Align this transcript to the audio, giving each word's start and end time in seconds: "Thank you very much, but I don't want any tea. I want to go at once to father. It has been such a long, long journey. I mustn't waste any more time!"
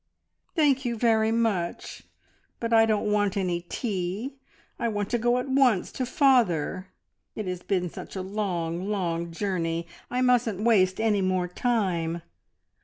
"Thank 0.55 0.83
you 0.83 0.97
very 0.97 1.31
much, 1.31 2.05
but 2.59 2.73
I 2.73 2.87
don't 2.87 3.11
want 3.11 3.37
any 3.37 3.61
tea. 3.69 4.33
I 4.79 4.87
want 4.87 5.11
to 5.11 5.19
go 5.19 5.37
at 5.37 5.47
once 5.47 5.91
to 5.91 6.07
father. 6.07 6.87
It 7.35 7.45
has 7.45 7.61
been 7.61 7.87
such 7.87 8.15
a 8.15 8.23
long, 8.23 8.89
long 8.89 9.29
journey. 9.29 9.85
I 10.09 10.23
mustn't 10.23 10.63
waste 10.63 10.99
any 10.99 11.21
more 11.21 11.47
time!" 11.47 12.23